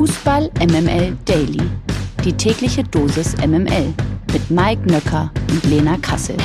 [0.00, 1.60] Fußball MML Daily.
[2.24, 3.92] Die tägliche Dosis MML
[4.32, 6.38] mit Mike Nöcker und Lena Kassel.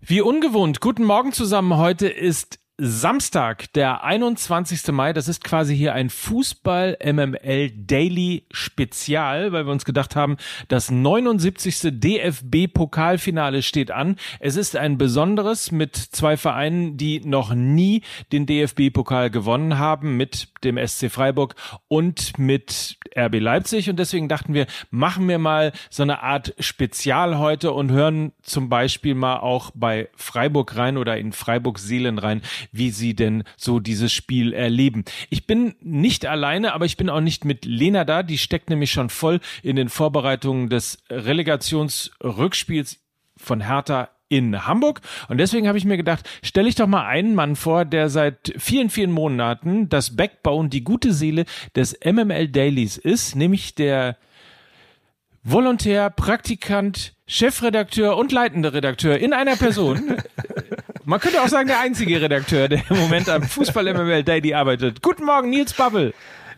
[0.00, 0.80] Wie ungewohnt.
[0.80, 1.76] Guten Morgen zusammen.
[1.76, 4.92] Heute ist Samstag, der 21.
[4.92, 10.38] Mai, das ist quasi hier ein Fußball MML Daily Spezial, weil wir uns gedacht haben,
[10.68, 12.00] das 79.
[12.00, 14.16] DFB Pokalfinale steht an.
[14.40, 20.16] Es ist ein besonderes mit zwei Vereinen, die noch nie den DFB Pokal gewonnen haben,
[20.16, 21.54] mit dem SC Freiburg
[21.88, 27.38] und mit RB Leipzig und deswegen dachten wir, machen wir mal so eine Art Spezial
[27.38, 32.40] heute und hören zum Beispiel mal auch bei Freiburg rein oder in Freiburg Seelen rein,
[32.70, 35.04] wie sie denn so dieses Spiel erleben.
[35.30, 38.22] Ich bin nicht alleine, aber ich bin auch nicht mit Lena da.
[38.22, 43.00] Die steckt nämlich schon voll in den Vorbereitungen des Relegationsrückspiels
[43.36, 45.00] von Hertha in Hamburg.
[45.28, 48.54] Und deswegen habe ich mir gedacht, stelle ich doch mal einen Mann vor, der seit
[48.56, 51.44] vielen, vielen Monaten das Backbone, die gute Seele
[51.76, 54.16] des MML Dailies ist, nämlich der
[55.44, 60.16] Volontär, Praktikant, Chefredakteur und leitende Redakteur in einer Person.
[61.04, 65.02] Man könnte auch sagen, der einzige Redakteur, der im Moment am Fußball MML Daily arbeitet.
[65.02, 66.14] Guten Morgen, Nils Babbel.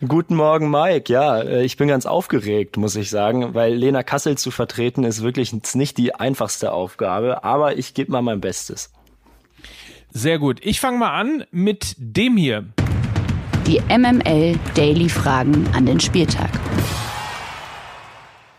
[0.07, 1.11] Guten Morgen, Mike.
[1.11, 5.23] Ja, äh, ich bin ganz aufgeregt, muss ich sagen, weil Lena Kassel zu vertreten ist
[5.23, 8.91] wirklich nicht die einfachste Aufgabe, aber ich gebe mal mein Bestes.
[10.11, 10.59] Sehr gut.
[10.61, 12.65] Ich fange mal an mit dem hier.
[13.65, 16.51] Die MML Daily Fragen an den Spieltag.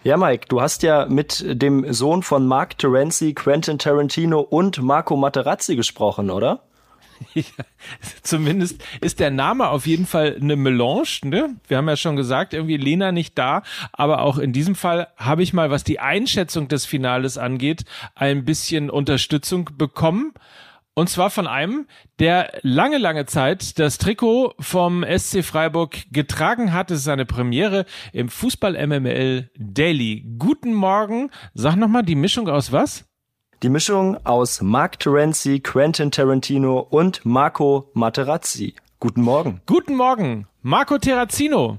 [0.06, 5.16] Ja, Mike, du hast ja mit dem Sohn von Mark Terenzi, Quentin Tarantino und Marco
[5.16, 6.62] Materazzi gesprochen, oder?
[7.34, 7.42] Ja,
[8.22, 11.18] zumindest ist der Name auf jeden Fall eine Melange.
[11.24, 11.56] Ne?
[11.66, 13.62] Wir haben ja schon gesagt, irgendwie Lena nicht da,
[13.92, 17.84] aber auch in diesem Fall habe ich mal, was die Einschätzung des Finales angeht,
[18.14, 20.34] ein bisschen Unterstützung bekommen.
[20.98, 21.86] Und zwar von einem,
[22.20, 26.90] der lange, lange Zeit das Trikot vom SC Freiburg getragen hat.
[26.90, 30.24] Es ist seine Premiere im Fußball MML Daily.
[30.38, 31.30] Guten Morgen.
[31.52, 33.04] Sag nochmal die Mischung aus was?
[33.62, 38.74] Die Mischung aus Mark Terenzi, Quentin Tarantino und Marco Materazzi.
[38.98, 39.60] Guten Morgen.
[39.66, 41.76] Guten Morgen, Marco Terrazino.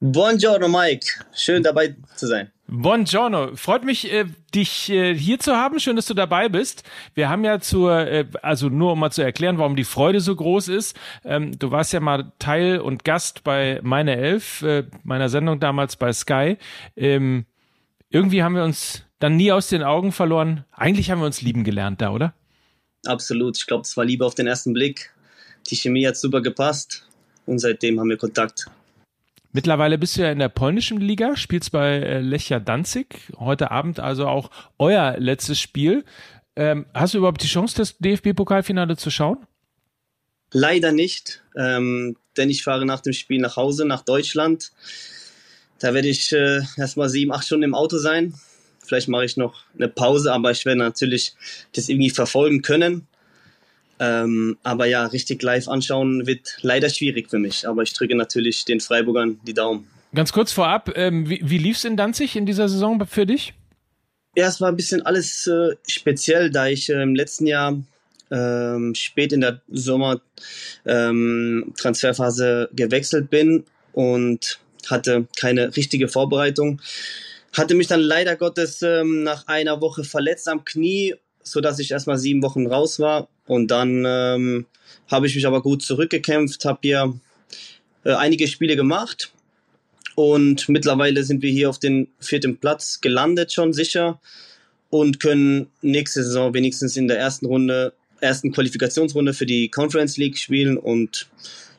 [0.00, 1.06] Buongiorno, Mike.
[1.34, 2.50] Schön dabei zu sein.
[2.74, 3.54] Buongiorno.
[3.54, 4.24] Freut mich, äh,
[4.54, 5.78] dich äh, hier zu haben.
[5.78, 6.84] Schön, dass du dabei bist.
[7.12, 10.34] Wir haben ja zur, äh, also nur um mal zu erklären, warum die Freude so
[10.34, 10.96] groß ist.
[11.22, 15.96] Ähm, du warst ja mal Teil und Gast bei Meine Elf, äh, meiner Sendung damals
[15.96, 16.56] bei Sky.
[16.96, 17.44] Ähm,
[18.08, 20.64] irgendwie haben wir uns dann nie aus den Augen verloren.
[20.72, 22.32] Eigentlich haben wir uns lieben gelernt da, oder?
[23.04, 23.58] Absolut.
[23.58, 25.12] Ich glaube, es war Liebe auf den ersten Blick.
[25.68, 27.06] Die Chemie hat super gepasst
[27.44, 28.70] und seitdem haben wir Kontakt.
[29.52, 33.32] Mittlerweile bist du ja in der polnischen Liga, spielst bei äh, Lechia Danzig.
[33.38, 36.04] Heute Abend also auch euer letztes Spiel.
[36.56, 39.38] Ähm, hast du überhaupt die Chance, das DFB-Pokalfinale zu schauen?
[40.52, 44.72] Leider nicht, ähm, denn ich fahre nach dem Spiel nach Hause, nach Deutschland.
[45.78, 48.34] Da werde ich äh, erstmal sieben, acht Stunden im Auto sein.
[48.84, 51.34] Vielleicht mache ich noch eine Pause, aber ich werde natürlich
[51.74, 53.06] das irgendwie verfolgen können.
[53.98, 57.68] Ähm, aber ja, richtig live anschauen wird leider schwierig für mich.
[57.68, 59.86] Aber ich drücke natürlich den Freiburgern die Daumen.
[60.14, 63.54] Ganz kurz vorab, ähm, wie, wie lief es in Danzig in dieser Saison für dich?
[64.36, 67.80] Ja, es war ein bisschen alles äh, speziell, da ich äh, im letzten Jahr
[68.30, 74.58] ähm, spät in der Sommer-Transferphase ähm, gewechselt bin und
[74.88, 76.80] hatte keine richtige Vorbereitung.
[77.52, 81.90] Hatte mich dann leider Gottes ähm, nach einer Woche verletzt am Knie so dass ich
[81.90, 83.28] erstmal sieben Wochen raus war.
[83.46, 84.66] Und dann ähm,
[85.10, 87.14] habe ich mich aber gut zurückgekämpft, habe hier
[88.04, 89.32] äh, einige Spiele gemacht.
[90.14, 94.20] Und mittlerweile sind wir hier auf den vierten Platz gelandet, schon sicher.
[94.90, 100.36] Und können nächste Saison wenigstens in der ersten Runde, ersten Qualifikationsrunde für die Conference League
[100.36, 100.76] spielen.
[100.76, 101.28] Und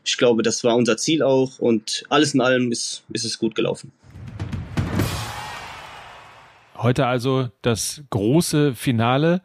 [0.04, 1.60] ich glaube, das war unser Ziel auch.
[1.60, 3.92] Und alles in allem ist, ist es gut gelaufen.
[6.76, 9.42] Heute also das große Finale.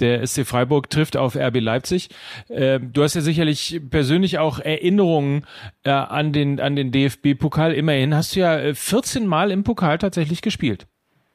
[0.00, 2.10] Der SC Freiburg trifft auf RB Leipzig.
[2.48, 5.46] Äh, du hast ja sicherlich persönlich auch Erinnerungen
[5.84, 7.72] äh, an den, an den DFB-Pokal.
[7.72, 10.86] Immerhin hast du ja 14 äh, Mal im Pokal tatsächlich gespielt.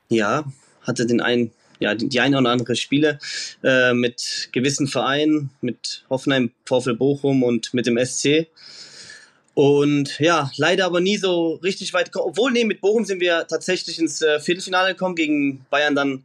[0.09, 0.43] Ja,
[0.83, 3.17] hatte den einen, ja, die, die eine oder andere Spiele
[3.63, 8.47] äh, mit gewissen Vereinen, mit Hoffenheim, VfL Bochum und mit dem SC.
[9.53, 12.29] Und ja, leider aber nie so richtig weit gekommen.
[12.29, 16.23] Obwohl, nee, mit Bochum sind wir tatsächlich ins äh, Viertelfinale gekommen, gegen Bayern dann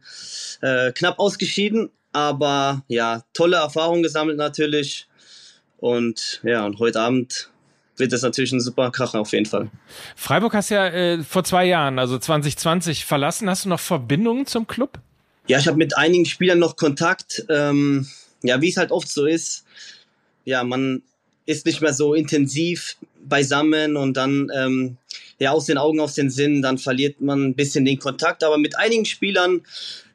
[0.61, 1.89] äh, knapp ausgeschieden.
[2.13, 5.07] Aber ja, tolle Erfahrung gesammelt natürlich.
[5.77, 7.49] Und ja, und heute Abend
[7.97, 9.69] wird das natürlich ein super Kracher auf jeden Fall.
[10.15, 13.49] Freiburg hast ja äh, vor zwei Jahren, also 2020, verlassen.
[13.49, 14.99] Hast du noch Verbindungen zum Club?
[15.47, 17.45] Ja, ich habe mit einigen Spielern noch Kontakt.
[17.49, 18.07] Ähm,
[18.41, 19.65] ja, wie es halt oft so ist.
[20.45, 21.01] Ja, man
[21.45, 22.97] ist nicht mehr so intensiv
[23.27, 24.97] beisammen und dann ähm,
[25.39, 28.43] ja aus den Augen, aus den Sinn, dann verliert man ein bisschen den Kontakt.
[28.43, 29.61] Aber mit einigen Spielern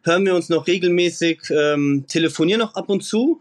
[0.03, 3.41] hören wir uns noch regelmäßig, ähm, telefonieren noch ab und zu.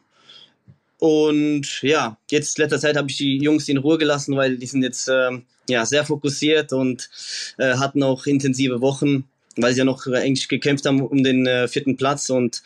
[1.00, 4.84] Und ja, jetzt letzter Zeit habe ich die Jungs in Ruhe gelassen, weil die sind
[4.84, 7.10] jetzt ähm, ja sehr fokussiert und
[7.58, 9.24] äh, hatten auch intensive Wochen,
[9.56, 12.62] weil sie ja noch eigentlich gekämpft haben um den äh, vierten Platz und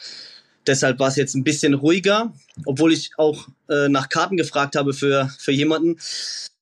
[0.67, 2.33] deshalb war es jetzt ein bisschen ruhiger,
[2.65, 5.97] obwohl ich auch äh, nach Karten gefragt habe für für jemanden.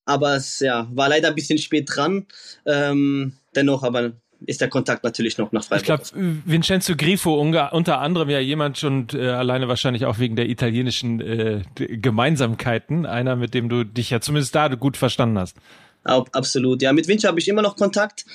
[0.05, 2.25] Aber es ja, war leider ein bisschen spät dran.
[2.65, 4.13] Ähm, dennoch, aber
[4.45, 6.01] ist der Kontakt natürlich noch nach Freiburg.
[6.01, 10.49] Ich glaube, Vincenzo Grifo unter anderem ja jemand schon äh, alleine wahrscheinlich auch wegen der
[10.49, 15.57] italienischen äh, Gemeinsamkeiten, einer, mit dem du dich ja zumindest da gut verstanden hast.
[16.03, 16.91] Absolut, ja.
[16.91, 18.25] Mit Vinci habe ich immer noch Kontakt.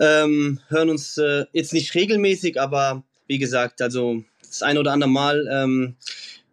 [0.00, 5.10] Ähm, hören uns äh, jetzt nicht regelmäßig, aber wie gesagt, also das ein oder andere
[5.10, 5.96] Mal ähm,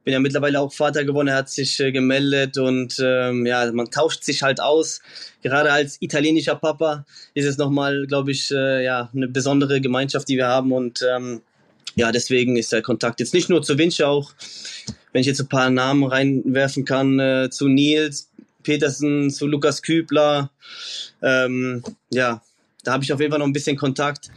[0.03, 3.89] bin ja mittlerweile auch Vater geworden, er hat sich äh, gemeldet und ähm, ja, man
[3.89, 5.01] tauscht sich halt aus.
[5.41, 10.38] Gerade als italienischer Papa ist es nochmal, glaube ich, äh, ja, eine besondere Gemeinschaft, die
[10.38, 11.41] wir haben und ähm,
[11.95, 14.33] ja, deswegen ist der Kontakt jetzt nicht nur zu Vinci auch,
[15.11, 18.29] wenn ich jetzt ein paar Namen reinwerfen kann, äh, zu Nils
[18.63, 20.49] Petersen, zu Lukas Kübler,
[21.21, 22.41] ähm, ja,
[22.83, 24.29] da habe ich auf jeden Fall noch ein bisschen Kontakt.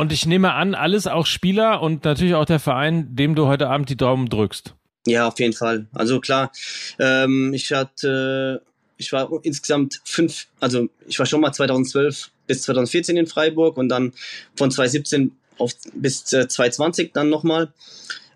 [0.00, 3.68] Und ich nehme an, alles auch Spieler und natürlich auch der Verein, dem du heute
[3.68, 4.74] Abend die Daumen drückst.
[5.06, 5.88] Ja, auf jeden Fall.
[5.92, 6.52] Also klar,
[6.98, 8.62] ähm, ich hatte,
[8.96, 13.90] ich war insgesamt fünf, also ich war schon mal 2012 bis 2014 in Freiburg und
[13.90, 14.14] dann
[14.56, 17.70] von 2017 auf, bis 2020 dann nochmal.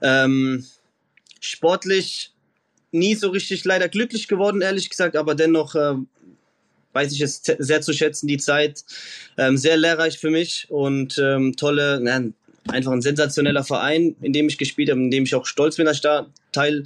[0.02, 0.67] Ähm,
[1.40, 2.34] sportlich
[2.93, 5.94] nie so richtig leider glücklich geworden, ehrlich gesagt, aber dennoch äh,
[6.94, 8.85] weiß ich es sehr zu schätzen, die Zeit.
[9.37, 12.23] Ähm, sehr lehrreich für mich und ähm, tolle, na,
[12.69, 15.87] einfach ein sensationeller Verein, in dem ich gespielt habe, in dem ich auch stolz bin,
[15.87, 16.85] dass ich da Teil,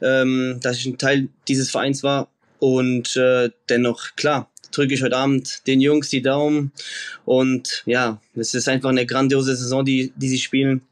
[0.00, 2.28] ähm, dass ich ein Teil dieses Vereins war.
[2.58, 6.72] Und äh, dennoch, klar, drücke ich heute Abend den Jungs die Daumen.
[7.24, 10.82] Und ja, es ist einfach eine grandiose Saison, die, die sie spielen.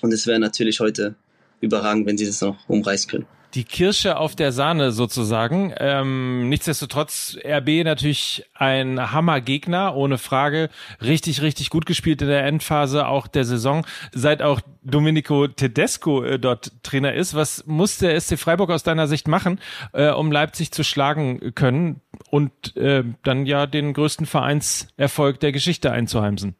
[0.00, 1.14] Und es wäre natürlich heute
[1.60, 5.72] überragend, wenn sie das noch umreißen können die Kirsche auf der Sahne sozusagen.
[5.78, 10.68] Ähm, nichtsdestotrotz RB natürlich ein Hammergegner, ohne Frage.
[11.00, 13.86] Richtig, richtig gut gespielt in der Endphase auch der Saison.
[14.12, 19.08] Seit auch Domenico Tedesco äh, dort Trainer ist, was muss der SC Freiburg aus deiner
[19.08, 19.60] Sicht machen,
[19.92, 22.00] äh, um Leipzig zu schlagen können
[22.30, 26.54] und äh, dann ja den größten Vereinserfolg der Geschichte einzuheimsen?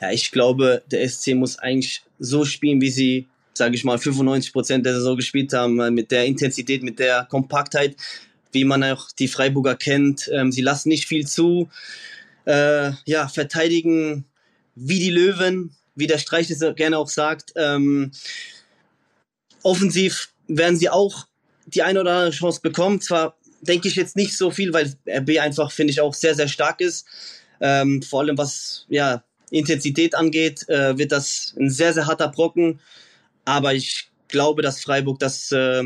[0.00, 4.52] Ja, ich glaube, der SC muss eigentlich so spielen, wie sie sage ich mal, 95
[4.52, 7.96] Prozent der Saison gespielt haben, äh, mit der Intensität, mit der Kompaktheit,
[8.52, 10.30] wie man auch die Freiburger kennt.
[10.32, 11.68] Ähm, sie lassen nicht viel zu,
[12.46, 14.24] äh, ja, verteidigen
[14.74, 17.52] wie die Löwen, wie der Streich es gerne auch sagt.
[17.56, 18.12] Ähm,
[19.62, 21.26] offensiv werden sie auch
[21.66, 23.00] die eine oder andere Chance bekommen.
[23.00, 26.48] Zwar denke ich jetzt nicht so viel, weil RB einfach, finde ich, auch sehr, sehr
[26.48, 27.06] stark ist.
[27.60, 32.80] Ähm, vor allem was ja, Intensität angeht, äh, wird das ein sehr, sehr harter Brocken.
[33.44, 35.82] Aber ich glaube, dass Freiburg das äh,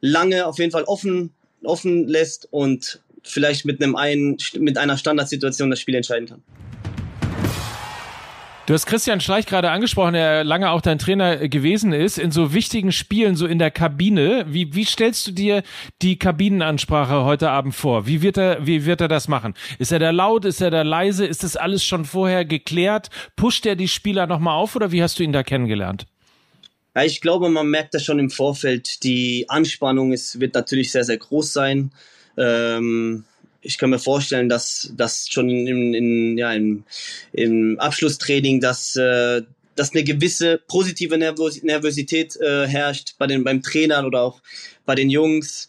[0.00, 1.30] lange auf jeden Fall offen,
[1.62, 6.42] offen lässt und vielleicht mit, einem einen, mit einer Standardsituation das Spiel entscheiden kann.
[8.66, 12.52] Du hast Christian Schleich gerade angesprochen, der lange auch dein Trainer gewesen ist, in so
[12.52, 14.44] wichtigen Spielen, so in der Kabine.
[14.48, 15.62] Wie, wie stellst du dir
[16.02, 18.08] die Kabinenansprache heute Abend vor?
[18.08, 19.54] Wie wird er, wie wird er das machen?
[19.78, 20.44] Ist er da laut?
[20.44, 21.24] Ist er da leise?
[21.24, 23.08] Ist das alles schon vorher geklärt?
[23.36, 26.06] Pusht er die Spieler nochmal auf oder wie hast du ihn da kennengelernt?
[26.96, 29.02] Ja, ich glaube, man merkt das schon im Vorfeld.
[29.04, 31.92] Die Anspannung ist, wird natürlich sehr, sehr groß sein.
[32.38, 33.24] Ähm,
[33.60, 36.84] ich kann mir vorstellen, dass das schon in, in, ja, im,
[37.32, 39.42] im Abschlusstraining, dass, äh,
[39.74, 44.40] dass eine gewisse positive Nervos Nervosität äh, herrscht bei den, beim Trainern oder auch
[44.86, 45.68] bei den Jungs.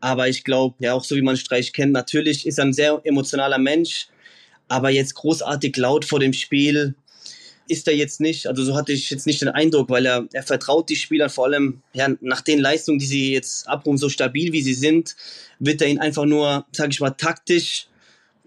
[0.00, 3.00] Aber ich glaube, ja, auch so wie man Streich kennt, natürlich ist er ein sehr
[3.02, 4.08] emotionaler Mensch.
[4.68, 6.96] Aber jetzt großartig laut vor dem Spiel,
[7.68, 8.46] ist er jetzt nicht.
[8.46, 11.46] Also so hatte ich jetzt nicht den Eindruck, weil er, er vertraut die Spieler vor
[11.46, 15.16] allem ja, nach den Leistungen, die sie jetzt abrufen, so stabil wie sie sind,
[15.58, 17.88] wird er ihn einfach nur, sag ich mal, taktisch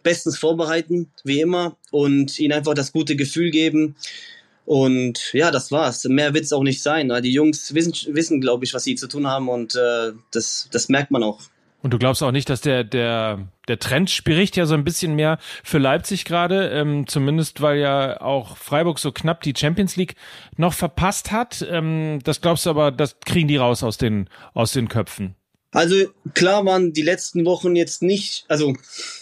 [0.03, 3.95] bestens vorbereiten, wie immer, und ihnen einfach das gute Gefühl geben.
[4.65, 6.03] Und ja, das war's.
[6.05, 7.11] Mehr wird's auch nicht sein.
[7.23, 10.89] Die Jungs wissen, wissen glaube ich, was sie zu tun haben und äh, das, das
[10.89, 11.41] merkt man auch.
[11.81, 15.15] Und du glaubst auch nicht, dass der, der, der Trend spricht ja so ein bisschen
[15.15, 20.15] mehr für Leipzig gerade, ähm, zumindest weil ja auch Freiburg so knapp die Champions League
[20.57, 21.65] noch verpasst hat.
[21.69, 25.35] Ähm, das glaubst du aber, das kriegen die raus aus den, aus den Köpfen.
[25.71, 25.95] Also
[26.33, 28.75] klar waren die letzten Wochen jetzt nicht, also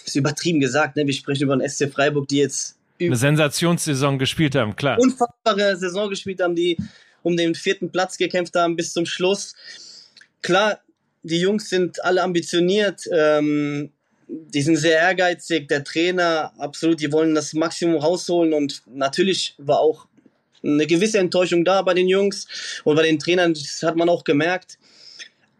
[0.05, 1.05] ist übertrieben gesagt, ne?
[1.05, 4.97] wir sprechen über den SC Freiburg, die jetzt eine Sensationssaison gespielt haben, klar.
[4.99, 6.77] Unfassbare Saison gespielt haben, die
[7.21, 9.55] um den vierten Platz gekämpft haben bis zum Schluss.
[10.41, 10.79] Klar,
[11.27, 13.01] die Jungs sind alle ambitioniert.
[13.11, 13.91] Ähm,
[14.27, 15.67] die sind sehr ehrgeizig.
[15.67, 18.53] Der Trainer, absolut, die wollen das Maximum rausholen.
[18.53, 20.07] Und natürlich war auch
[20.63, 22.47] eine gewisse Enttäuschung da bei den Jungs
[22.83, 23.53] und bei den Trainern.
[23.53, 24.77] Das hat man auch gemerkt.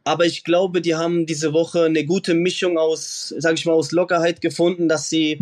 [0.04, 3.92] Aber ich glaube, die haben diese Woche eine gute Mischung aus, sage ich mal, aus
[3.92, 5.40] Lockerheit gefunden, dass sie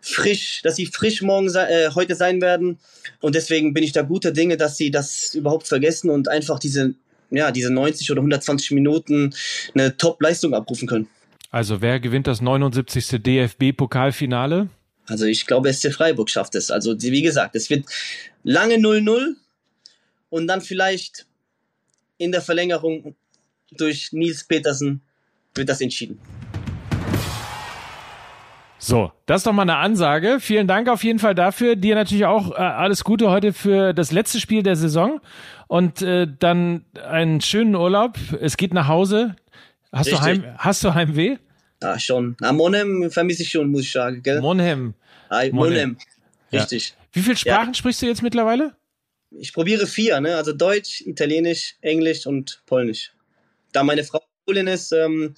[0.00, 2.78] frisch, dass sie frisch morgen äh, heute sein werden.
[3.20, 6.94] Und deswegen bin ich da guter Dinge, dass sie das überhaupt vergessen und einfach diese,
[7.36, 9.34] ja, diese 90 oder 120 Minuten
[9.74, 11.08] eine Top-Leistung abrufen können.
[11.50, 13.22] Also wer gewinnt das 79.
[13.22, 14.68] DFB-Pokalfinale?
[15.06, 16.70] Also ich glaube, SC Freiburg schafft es.
[16.70, 17.86] Also wie gesagt, es wird
[18.42, 19.34] lange 0-0
[20.30, 21.26] und dann vielleicht
[22.18, 23.14] in der Verlängerung
[23.70, 25.02] durch Nils Petersen
[25.54, 26.18] wird das entschieden.
[28.86, 30.40] So, das ist doch mal eine Ansage.
[30.40, 31.74] Vielen Dank auf jeden Fall dafür.
[31.74, 35.22] Dir natürlich auch äh, alles Gute heute für das letzte Spiel der Saison
[35.68, 38.18] und äh, dann einen schönen Urlaub.
[38.42, 39.36] Es geht nach Hause.
[39.90, 41.38] Hast, du, Heim, hast du Heimweh?
[41.82, 42.36] Ja, schon.
[42.40, 44.22] Na, Monhem vermisse ich schon, muss ich sagen.
[44.22, 44.42] Gell?
[44.42, 44.92] Monhem.
[45.30, 45.96] Ah, Monhem.
[46.52, 46.90] Richtig.
[46.90, 46.94] Ja.
[47.14, 47.74] Wie viele Sprachen ja.
[47.74, 48.76] sprichst du jetzt mittlerweile?
[49.30, 50.36] Ich probiere vier, ne?
[50.36, 53.14] Also Deutsch, Italienisch, Englisch und Polnisch.
[53.72, 55.34] Da meine Frau Polin ist, ähm,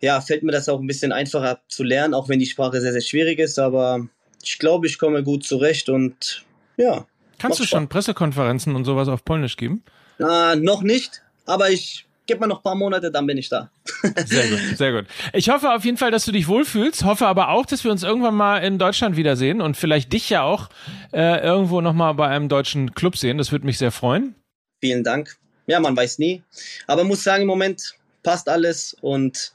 [0.00, 2.92] ja, fällt mir das auch ein bisschen einfacher zu lernen, auch wenn die Sprache sehr,
[2.92, 3.58] sehr schwierig ist.
[3.58, 4.06] Aber
[4.42, 6.44] ich glaube, ich komme gut zurecht und
[6.76, 7.06] ja.
[7.38, 7.88] Kannst du schon.
[7.88, 9.82] Pressekonferenzen und sowas auf Polnisch geben?
[10.18, 13.70] Ah, noch nicht, aber ich gebe mir noch ein paar Monate, dann bin ich da.
[14.24, 15.06] Sehr gut, sehr gut.
[15.32, 17.04] Ich hoffe auf jeden Fall, dass du dich wohlfühlst.
[17.04, 20.42] Hoffe aber auch, dass wir uns irgendwann mal in Deutschland wiedersehen und vielleicht dich ja
[20.42, 20.68] auch
[21.12, 23.36] äh, irgendwo nochmal bei einem deutschen Club sehen.
[23.36, 24.36] Das würde mich sehr freuen.
[24.80, 25.36] Vielen Dank.
[25.66, 26.42] Ja, man weiß nie.
[26.86, 29.52] Aber muss sagen, im Moment passt alles und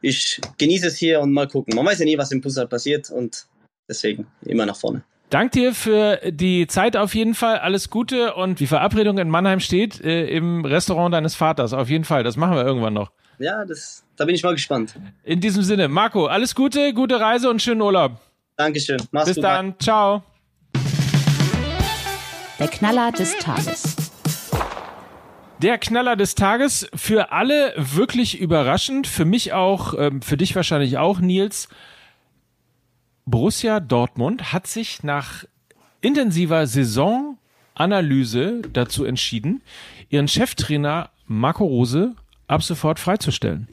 [0.00, 1.74] ich genieße es hier und mal gucken.
[1.74, 3.46] Man weiß ja nie, was im Fußball passiert und
[3.88, 5.02] deswegen immer nach vorne.
[5.30, 7.58] Dank dir für die Zeit auf jeden Fall.
[7.58, 11.74] Alles Gute und die Verabredung in Mannheim steht äh, im Restaurant deines Vaters.
[11.74, 12.24] Auf jeden Fall.
[12.24, 13.12] Das machen wir irgendwann noch.
[13.38, 14.94] Ja, das, da bin ich mal gespannt.
[15.24, 18.20] In diesem Sinne, Marco, alles Gute, gute Reise und schönen Urlaub.
[18.56, 18.96] Dankeschön.
[19.10, 19.42] Mach's Bis gut.
[19.42, 19.74] Bis dann.
[19.78, 20.22] Ciao.
[22.58, 24.07] Der Knaller des Tages.
[25.60, 30.98] Der Knaller des Tages für alle wirklich überraschend, für mich auch, ähm, für dich wahrscheinlich
[30.98, 31.68] auch, Nils.
[33.26, 35.44] Borussia Dortmund hat sich nach
[36.00, 39.62] intensiver Saisonanalyse dazu entschieden,
[40.08, 42.14] ihren Cheftrainer Marco Rose
[42.46, 43.66] ab sofort freizustellen.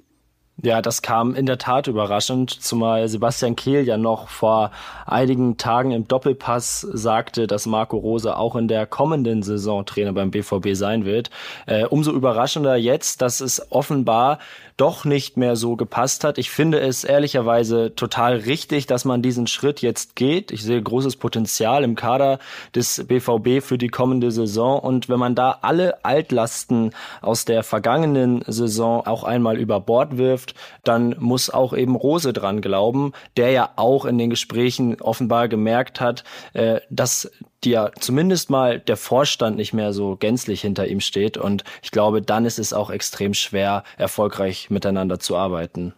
[0.64, 4.72] Ja, das kam in der Tat überraschend, zumal Sebastian Kehl ja noch vor
[5.06, 10.32] einigen Tagen im Doppelpass sagte, dass Marco Rose auch in der kommenden Saison Trainer beim
[10.32, 11.30] BVB sein wird.
[11.66, 14.40] Äh, umso überraschender jetzt, dass es offenbar
[14.78, 16.38] doch nicht mehr so gepasst hat.
[16.38, 20.52] Ich finde es ehrlicherweise total richtig, dass man diesen Schritt jetzt geht.
[20.52, 22.40] Ich sehe großes Potenzial im Kader
[22.74, 24.80] des BVB für die kommende Saison.
[24.80, 30.45] Und wenn man da alle Altlasten aus der vergangenen Saison auch einmal über Bord wirft,
[30.84, 36.02] dann muss auch eben Rose dran glauben, der ja auch in den Gesprächen offenbar gemerkt
[36.02, 36.24] hat,
[36.54, 37.32] äh, dass
[37.64, 41.38] die ja zumindest mal der Vorstand nicht mehr so gänzlich hinter ihm steht.
[41.38, 45.94] Und ich glaube, dann ist es auch extrem schwer, erfolgreich miteinander zu arbeiten.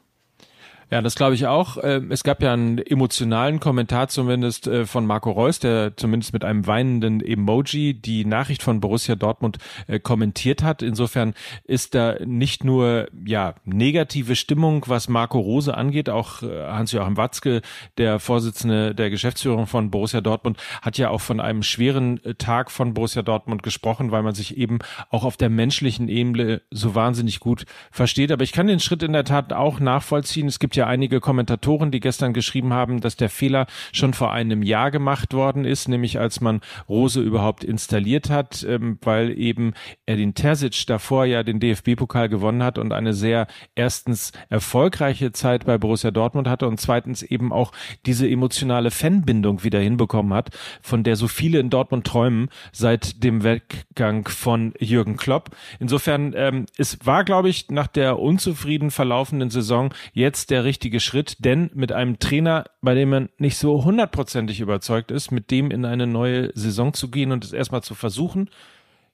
[0.89, 1.77] Ja, das glaube ich auch.
[1.83, 6.45] Ähm, es gab ja einen emotionalen Kommentar zumindest äh, von Marco Reus, der zumindest mit
[6.45, 10.81] einem weinenden Emoji die Nachricht von Borussia Dortmund äh, kommentiert hat.
[10.81, 11.33] Insofern
[11.65, 16.09] ist da nicht nur ja negative Stimmung, was Marco Rose angeht.
[16.09, 17.61] Auch äh, Hans-Joachim Watzke,
[17.97, 22.93] der Vorsitzende der Geschäftsführung von Borussia Dortmund, hat ja auch von einem schweren Tag von
[22.93, 24.79] Borussia Dortmund gesprochen, weil man sich eben
[25.09, 28.31] auch auf der menschlichen Ebene so wahnsinnig gut versteht.
[28.31, 30.47] Aber ich kann den Schritt in der Tat auch nachvollziehen.
[30.47, 34.63] Es gibt ja einige Kommentatoren, die gestern geschrieben haben, dass der Fehler schon vor einem
[34.63, 39.73] Jahr gemacht worden ist, nämlich als man Rose überhaupt installiert hat, ähm, weil eben
[40.05, 45.77] Edin Terzic davor ja den DFB-Pokal gewonnen hat und eine sehr erstens erfolgreiche Zeit bei
[45.77, 47.71] Borussia Dortmund hatte und zweitens eben auch
[48.05, 50.49] diese emotionale Fanbindung wieder hinbekommen hat,
[50.81, 55.49] von der so viele in Dortmund träumen seit dem Weggang von Jürgen Klopp.
[55.79, 61.43] Insofern, ähm, es war, glaube ich, nach der unzufrieden verlaufenden Saison jetzt der richtige Schritt,
[61.43, 65.85] denn mit einem Trainer, bei dem man nicht so hundertprozentig überzeugt ist, mit dem in
[65.85, 68.49] eine neue Saison zu gehen und es erstmal zu versuchen,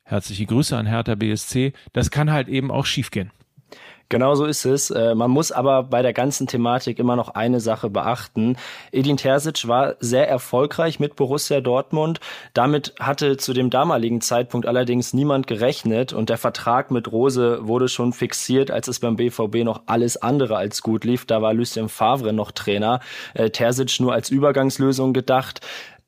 [0.04, 3.32] herzliche Grüße an Hertha BSC, das kann halt eben auch schiefgehen.
[4.10, 4.92] Genau so ist es.
[4.92, 8.58] Äh, man muss aber bei der ganzen Thematik immer noch eine Sache beachten.
[8.92, 12.20] Edin Terzic war sehr erfolgreich mit Borussia Dortmund.
[12.54, 17.88] Damit hatte zu dem damaligen Zeitpunkt allerdings niemand gerechnet und der Vertrag mit Rose wurde
[17.88, 21.26] schon fixiert, als es beim BVB noch alles andere als gut lief.
[21.26, 23.00] Da war Lucien Favre noch Trainer.
[23.34, 25.62] Äh, Terzic nur als Übergangslösung gedacht.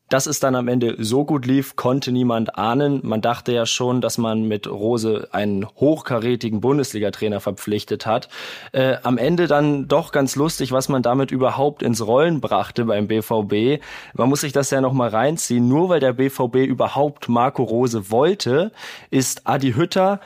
[0.09, 2.99] Dass es dann am Ende so gut lief, konnte niemand ahnen.
[3.03, 8.29] Man dachte ja schon, dass man mit Rose einen hochkarätigen Bundesliga-Trainer verpflichtet hat.
[8.71, 13.07] Äh, am Ende dann doch ganz lustig, was man damit überhaupt ins Rollen brachte beim
[13.07, 13.81] BVB.
[14.13, 15.67] Man muss sich das ja noch mal reinziehen.
[15.67, 18.71] Nur weil der BVB überhaupt Marco Rose wollte,
[19.09, 20.19] ist Adi Hütter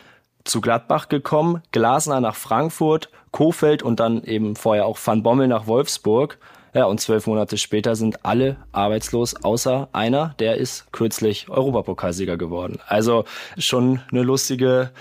[0.44, 5.68] zu Gladbach gekommen, Glasner nach Frankfurt, Kofeld und dann eben vorher auch Van Bommel nach
[5.68, 6.38] Wolfsburg.
[6.74, 12.80] Ja, und zwölf Monate später sind alle arbeitslos, außer einer, der ist kürzlich Europapokalsieger geworden.
[12.88, 13.26] Also
[13.58, 14.92] schon eine lustige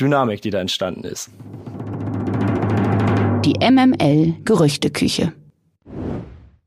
[0.00, 1.30] Dynamik, die da entstanden ist.
[3.44, 5.32] Die MML Gerüchteküche.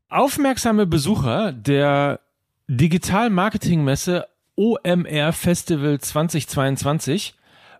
[0.08, 2.20] Aufmerksame Besucher der
[2.68, 7.34] Digital Marketing Messe OMR Festival 2022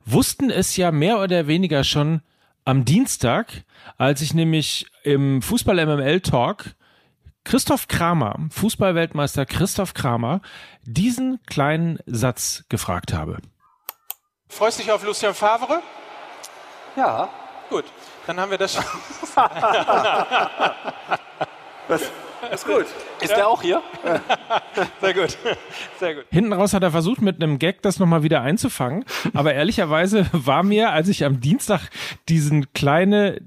[0.04, 2.20] wussten es ja mehr oder weniger schon
[2.66, 3.64] am Dienstag,
[3.96, 6.74] als ich nämlich im Fußball MML Talk
[7.44, 10.40] Christoph Kramer, Fußballweltmeister Christoph Kramer,
[10.82, 13.38] diesen kleinen Satz gefragt habe.
[14.48, 15.80] Freust dich auf Lucien Favre?
[16.96, 17.28] Ja.
[17.70, 17.84] Gut,
[18.26, 18.84] dann haben wir das schon.
[21.88, 22.10] das
[22.52, 22.86] ist gut.
[23.20, 23.36] Ist ja.
[23.36, 23.82] der auch hier?
[25.00, 25.38] Sehr gut.
[25.98, 26.24] Sehr gut.
[26.30, 29.04] Hinten raus hat er versucht, mit einem Gag das nochmal wieder einzufangen.
[29.34, 31.90] Aber ehrlicherweise war mir, als ich am Dienstag
[32.28, 33.40] diesen kleine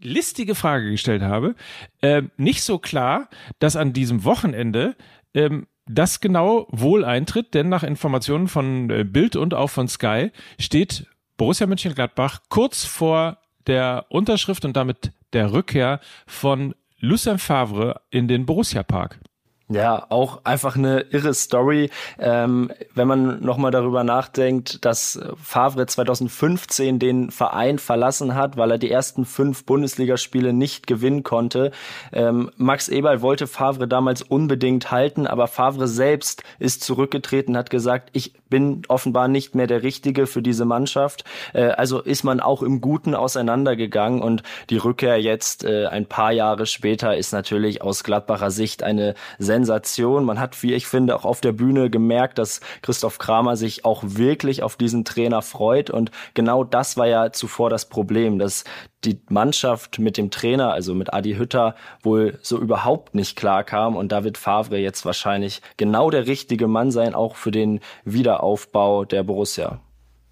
[0.00, 1.54] listige Frage gestellt habe,
[2.00, 3.28] äh, nicht so klar,
[3.58, 4.94] dass an diesem Wochenende
[5.34, 10.32] ähm, das genau wohl eintritt, denn nach Informationen von äh, Bild und auch von Sky
[10.58, 16.74] steht Borussia Mönchengladbach kurz vor der Unterschrift und damit der Rückkehr von
[17.06, 19.20] Lucien Favre in den Borussia Park.
[19.68, 27.00] Ja, auch einfach eine irre Story, ähm, wenn man nochmal darüber nachdenkt, dass Favre 2015
[27.00, 31.72] den Verein verlassen hat, weil er die ersten fünf Bundesligaspiele nicht gewinnen konnte.
[32.12, 38.10] Ähm, Max Eberl wollte Favre damals unbedingt halten, aber Favre selbst ist zurückgetreten, hat gesagt,
[38.12, 41.24] ich bin offenbar nicht mehr der Richtige für diese Mannschaft.
[41.54, 46.30] Äh, also ist man auch im Guten auseinandergegangen und die Rückkehr jetzt äh, ein paar
[46.30, 50.24] Jahre später ist natürlich aus Gladbacher Sicht eine sehr Sensation.
[50.24, 54.02] Man hat, wie ich finde, auch auf der Bühne gemerkt, dass Christoph Kramer sich auch
[54.04, 55.88] wirklich auf diesen Trainer freut.
[55.88, 58.64] Und genau das war ja zuvor das Problem, dass
[59.04, 63.96] die Mannschaft mit dem Trainer, also mit Adi Hütter, wohl so überhaupt nicht klar kam.
[63.96, 69.22] Und David Favre jetzt wahrscheinlich genau der richtige Mann sein, auch für den Wiederaufbau der
[69.22, 69.80] Borussia.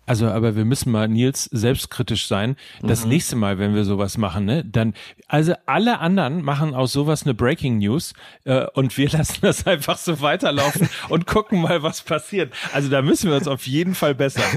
[0.07, 2.57] Also, aber wir müssen mal Nils selbstkritisch sein.
[2.83, 3.11] Das mhm.
[3.11, 4.95] nächste Mal, wenn wir sowas machen, ne, dann,
[5.29, 8.13] also alle anderen machen aus sowas eine Breaking News
[8.45, 12.53] äh, und wir lassen das einfach so weiterlaufen und gucken mal, was passiert.
[12.73, 14.43] Also da müssen wir uns auf jeden Fall besser.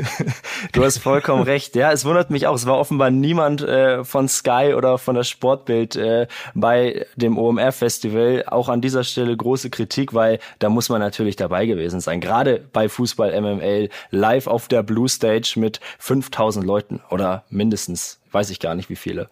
[0.71, 1.75] Du hast vollkommen recht.
[1.75, 2.55] Ja, es wundert mich auch.
[2.55, 7.71] Es war offenbar niemand äh, von Sky oder von der Sportbild äh, bei dem OMR
[7.71, 8.43] Festival.
[8.47, 12.21] Auch an dieser Stelle große Kritik, weil da muss man natürlich dabei gewesen sein.
[12.21, 18.19] Gerade bei Fußball MML live auf der Blue Stage Stage mit 5000 Leuten oder mindestens,
[18.32, 19.30] weiß ich gar nicht wie viele.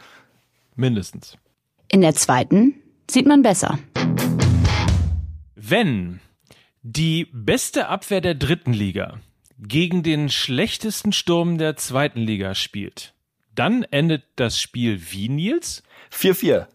[0.76, 1.38] Mindestens.
[1.88, 2.76] In der zweiten
[3.10, 3.80] sieht man besser.
[5.56, 6.20] Wenn
[6.82, 9.20] die beste Abwehr der dritten Liga
[9.58, 13.14] gegen den schlechtesten Sturm der zweiten Liga spielt,
[13.56, 15.82] dann endet das Spiel wie, Nils?
[16.12, 16.68] 4-4.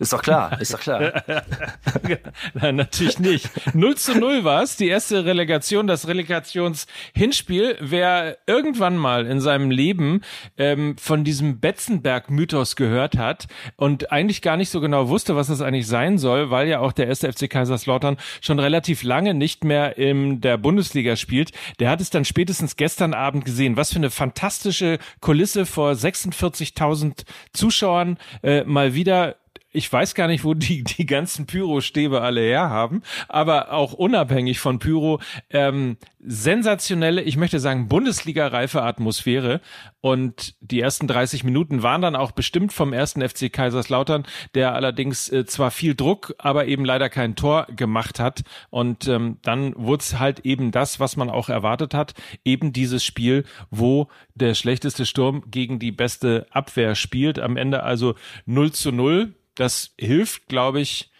[0.00, 1.22] Ist doch klar, ist doch klar.
[2.54, 3.48] Nein, natürlich nicht.
[3.74, 7.78] 0 zu 0 war es, die erste Relegation, das Relegationshinspiel.
[7.80, 10.22] Wer irgendwann mal in seinem Leben
[10.58, 15.60] ähm, von diesem Betzenberg-Mythos gehört hat und eigentlich gar nicht so genau wusste, was das
[15.60, 19.96] eigentlich sein soll, weil ja auch der erste FC Kaiserslautern schon relativ lange nicht mehr
[19.96, 23.76] in der Bundesliga spielt, der hat es dann spätestens gestern Abend gesehen.
[23.76, 29.36] Was für eine fantastische Kulisse vor 46.000 Zuschauern äh, mal wieder
[29.74, 34.78] ich weiß gar nicht, wo die, die ganzen Pyro-Stäbe alle herhaben, aber auch unabhängig von
[34.78, 39.60] Pyro, ähm, sensationelle, ich möchte sagen, Bundesliga-reife Atmosphäre.
[40.00, 45.28] Und die ersten 30 Minuten waren dann auch bestimmt vom ersten FC Kaiserslautern, der allerdings
[45.28, 48.42] äh, zwar viel Druck, aber eben leider kein Tor gemacht hat.
[48.70, 53.04] Und ähm, dann wurde es halt eben das, was man auch erwartet hat, eben dieses
[53.04, 57.40] Spiel, wo der schlechteste Sturm gegen die beste Abwehr spielt.
[57.40, 58.14] Am Ende also
[58.46, 61.10] 0 zu 0 das hilft, glaube ich,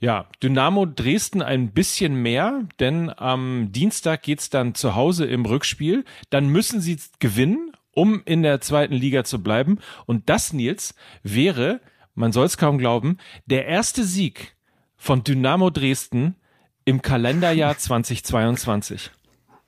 [0.00, 6.04] ja, Dynamo Dresden ein bisschen mehr, denn am Dienstag geht's dann zu Hause im Rückspiel.
[6.30, 9.78] Dann müssen sie gewinnen, um in der zweiten Liga zu bleiben.
[10.06, 11.80] Und das, Nils, wäre,
[12.14, 14.56] man soll es kaum glauben, der erste Sieg
[14.96, 16.36] von Dynamo Dresden
[16.86, 19.10] im Kalenderjahr 2022.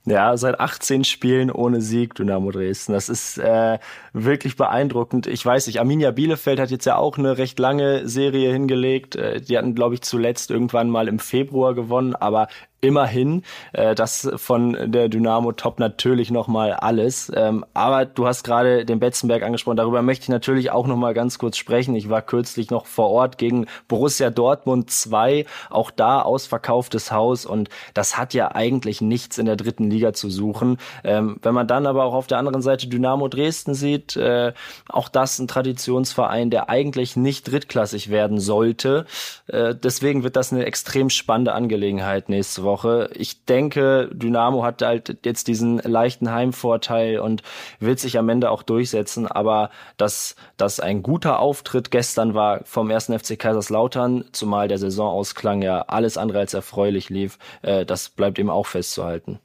[0.05, 2.93] Ja, seit 18 Spielen ohne Sieg Dynamo Dresden.
[2.93, 3.79] Das ist äh,
[4.12, 5.29] wirklich beeindruckend.
[5.29, 9.15] Ich weiß nicht, Arminia Bielefeld hat jetzt ja auch eine recht lange Serie hingelegt.
[9.15, 12.49] Äh, die hatten, glaube ich, zuletzt irgendwann mal im Februar gewonnen, aber
[12.83, 13.45] immerhin.
[13.73, 17.33] Äh, das von der Dynamo Top natürlich nochmal alles.
[17.35, 19.77] Ähm, aber du hast gerade den Betzenberg angesprochen.
[19.77, 21.95] Darüber möchte ich natürlich auch nochmal ganz kurz sprechen.
[21.95, 25.47] Ich war kürzlich noch vor Ort gegen Borussia Dortmund 2.
[25.71, 27.47] Auch da ausverkauftes Haus.
[27.47, 30.79] Und das hat ja eigentlich nichts in der dritten Liga zu suchen.
[31.05, 34.53] Ähm, wenn man dann aber auch auf der anderen Seite Dynamo Dresden sieht, äh,
[34.88, 39.07] auch das ein Traditionsverein, der eigentlich nicht drittklassig werden sollte.
[39.47, 42.71] Äh, deswegen wird das eine extrem spannende Angelegenheit nächste Woche.
[43.14, 47.42] Ich denke, Dynamo hat halt jetzt diesen leichten Heimvorteil und
[47.80, 49.26] wird sich am Ende auch durchsetzen.
[49.26, 55.62] Aber dass das ein guter Auftritt gestern war vom ersten FC Kaiserslautern, zumal der Saisonausklang
[55.62, 59.38] ja alles andere als erfreulich lief, äh, das bleibt eben auch festzuhalten.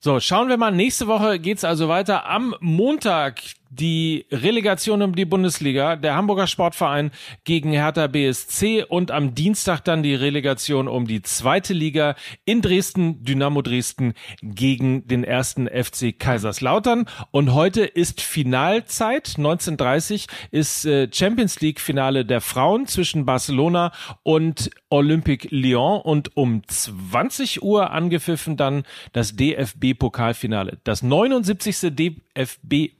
[0.00, 0.72] So, schauen wir mal.
[0.72, 2.26] Nächste Woche geht's also weiter.
[2.28, 3.40] Am Montag
[3.72, 7.10] die Relegation um die Bundesliga, der Hamburger Sportverein
[7.44, 13.24] gegen Hertha BSC und am Dienstag dann die Relegation um die zweite Liga in Dresden,
[13.24, 17.06] Dynamo Dresden gegen den ersten FC Kaiserslautern.
[17.30, 19.34] Und heute ist Finalzeit.
[19.38, 26.62] 1930 ist äh, Champions League Finale der Frauen zwischen Barcelona und Olympique Lyon und um
[26.66, 28.82] 20 Uhr angepfiffen dann
[29.14, 30.78] das DFB Pokalfinale.
[30.84, 31.94] Das 79.
[31.94, 32.90] DFB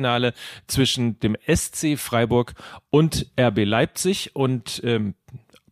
[0.00, 0.32] Pokalfinale
[0.66, 2.54] zwischen dem SC Freiburg
[2.90, 5.14] und RB Leipzig und ähm,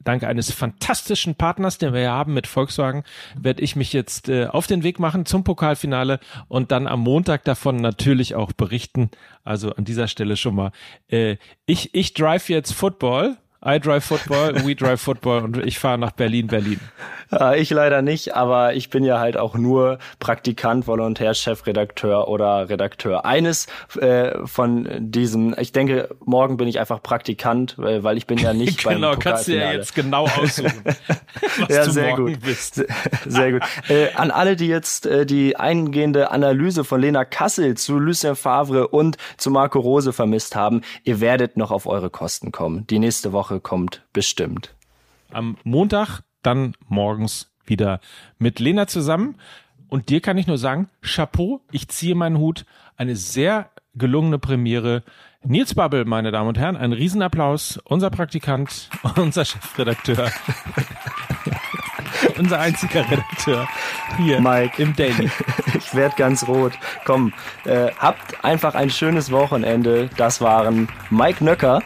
[0.04, 3.04] dank eines fantastischen Partners, den wir ja haben mit Volkswagen,
[3.38, 7.44] werde ich mich jetzt äh, auf den Weg machen zum Pokalfinale und dann am Montag
[7.44, 9.10] davon natürlich auch berichten.
[9.44, 10.72] Also an dieser Stelle schon mal.
[11.08, 11.36] Äh,
[11.66, 13.36] ich, ich drive jetzt Football
[13.68, 16.80] I drive football, we drive football und ich fahre nach Berlin, Berlin.
[17.30, 22.70] Ja, ich leider nicht, aber ich bin ja halt auch nur Praktikant, Volontär, Chefredakteur oder
[22.70, 23.26] Redakteur.
[23.26, 23.66] Eines
[24.00, 28.54] äh, von diesem, ich denke, morgen bin ich einfach Praktikant, weil, weil ich bin ja
[28.54, 30.82] nicht beim Genau, kannst du ja jetzt genau aussuchen,
[31.58, 32.40] was ja, du sehr morgen gut.
[32.40, 32.82] bist.
[33.26, 33.62] Sehr gut.
[33.88, 38.88] Äh, an alle, die jetzt äh, die eingehende Analyse von Lena Kassel zu Lucien Favre
[38.88, 42.86] und zu Marco Rose vermisst haben, ihr werdet noch auf eure Kosten kommen.
[42.86, 44.74] Die nächste Woche kommt bestimmt.
[45.30, 48.00] Am Montag dann morgens wieder
[48.38, 49.36] mit Lena zusammen.
[49.88, 52.64] Und dir kann ich nur sagen, Chapeau, ich ziehe meinen Hut.
[52.96, 55.02] Eine sehr gelungene Premiere.
[55.44, 57.78] Nils Babbel, meine Damen und Herren, ein Riesenapplaus.
[57.84, 60.30] Unser Praktikant, unser Chefredakteur,
[62.38, 63.68] unser einziger Redakteur
[64.18, 64.82] hier Mike.
[64.82, 65.30] im Daily.
[65.74, 66.72] Ich werd ganz rot.
[67.06, 67.32] Komm,
[67.64, 70.10] äh, habt einfach ein schönes Wochenende.
[70.18, 71.82] Das waren Mike Nöcker.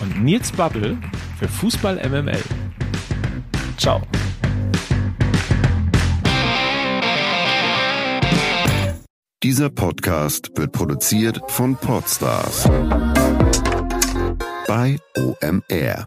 [0.00, 0.98] Und Nils Babbel
[1.38, 2.42] für Fußball MML.
[3.76, 4.02] Ciao.
[9.42, 12.68] Dieser Podcast wird produziert von Podstars
[14.66, 16.06] bei OMR.